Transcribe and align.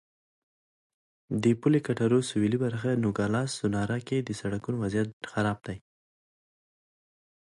د 1.43 1.43
پولې 1.61 1.79
کټارو 1.87 2.19
سوېلي 2.29 2.57
برخه 2.65 2.89
نوګالس 3.03 3.49
سونورا 3.59 3.99
کې 4.07 4.17
د 4.21 4.29
سړکونو 4.41 4.77
وضعیت 4.83 5.09
خراب 5.31 5.57
دی. 5.67 5.77